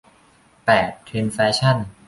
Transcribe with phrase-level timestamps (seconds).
[0.65, 1.77] แปด เทรนด์แฟชั่น